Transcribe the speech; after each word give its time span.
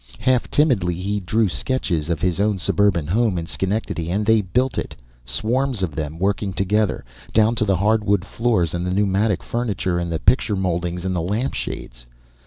Half 0.17 0.49
timidly, 0.49 0.95
he 0.95 1.19
drew 1.19 1.47
sketches 1.47 2.09
of 2.09 2.21
his 2.21 2.39
own 2.39 2.57
suburban 2.57 3.05
home 3.05 3.37
in 3.37 3.45
Schenectady; 3.45 4.09
and 4.09 4.25
they 4.25 4.41
built 4.41 4.79
it, 4.79 4.95
swarms 5.25 5.83
of 5.83 5.93
them 5.95 6.17
working 6.17 6.53
together, 6.53 7.05
down 7.33 7.53
to 7.57 7.65
the 7.65 7.77
hardwood 7.77 8.25
floors 8.25 8.73
and 8.73 8.83
the 8.83 8.89
pneumatic 8.91 9.43
furniture 9.43 9.99
and 9.99 10.11
the 10.11 10.17
picture 10.17 10.55
mouldings 10.55 11.05
and 11.05 11.15
the 11.15 11.21
lampshades. 11.21 12.07